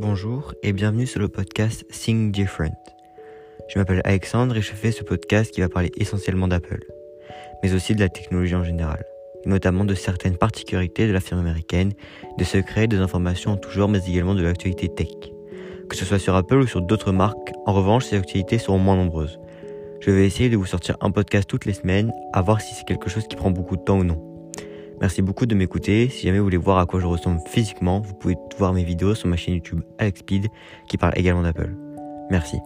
Bonjour 0.00 0.54
et 0.62 0.72
bienvenue 0.72 1.08
sur 1.08 1.18
le 1.18 1.26
podcast 1.26 1.84
Think 1.90 2.30
Different. 2.30 2.78
Je 3.68 3.80
m'appelle 3.80 4.00
Alexandre 4.04 4.56
et 4.56 4.62
je 4.62 4.70
fais 4.70 4.92
ce 4.92 5.02
podcast 5.02 5.52
qui 5.52 5.60
va 5.60 5.68
parler 5.68 5.90
essentiellement 5.96 6.46
d'Apple, 6.46 6.84
mais 7.64 7.74
aussi 7.74 7.96
de 7.96 8.00
la 8.00 8.08
technologie 8.08 8.54
en 8.54 8.62
général, 8.62 9.04
notamment 9.44 9.84
de 9.84 9.96
certaines 9.96 10.36
particularités 10.36 11.08
de 11.08 11.12
la 11.12 11.18
firme 11.18 11.40
américaine, 11.40 11.94
des 12.38 12.44
secrets, 12.44 12.86
des 12.86 12.98
informations 12.98 13.50
en 13.50 13.56
tout 13.56 13.88
mais 13.88 13.98
également 14.08 14.36
de 14.36 14.42
l'actualité 14.44 14.88
tech. 14.88 15.08
Que 15.88 15.96
ce 15.96 16.04
soit 16.04 16.20
sur 16.20 16.36
Apple 16.36 16.58
ou 16.58 16.68
sur 16.68 16.80
d'autres 16.80 17.10
marques, 17.10 17.50
en 17.66 17.72
revanche, 17.72 18.04
ces 18.04 18.18
actualités 18.18 18.58
seront 18.58 18.78
moins 18.78 18.94
nombreuses. 18.94 19.40
Je 19.98 20.12
vais 20.12 20.26
essayer 20.26 20.48
de 20.48 20.56
vous 20.56 20.66
sortir 20.66 20.96
un 21.00 21.10
podcast 21.10 21.50
toutes 21.50 21.64
les 21.64 21.72
semaines, 21.72 22.12
à 22.32 22.40
voir 22.40 22.60
si 22.60 22.72
c'est 22.76 22.86
quelque 22.86 23.10
chose 23.10 23.26
qui 23.26 23.34
prend 23.34 23.50
beaucoup 23.50 23.76
de 23.76 23.82
temps 23.82 23.98
ou 23.98 24.04
non. 24.04 24.27
Merci 25.00 25.22
beaucoup 25.22 25.46
de 25.46 25.54
m'écouter. 25.54 26.08
Si 26.08 26.26
jamais 26.26 26.38
vous 26.38 26.44
voulez 26.44 26.56
voir 26.56 26.78
à 26.78 26.86
quoi 26.86 27.00
je 27.00 27.06
ressemble 27.06 27.40
physiquement, 27.46 28.00
vous 28.00 28.14
pouvez 28.14 28.36
voir 28.58 28.72
mes 28.72 28.84
vidéos 28.84 29.14
sur 29.14 29.28
ma 29.28 29.36
chaîne 29.36 29.54
YouTube 29.54 29.82
AlexSpeed 29.98 30.48
qui 30.88 30.96
parle 30.96 31.12
également 31.16 31.42
d'Apple. 31.42 31.74
Merci. 32.30 32.58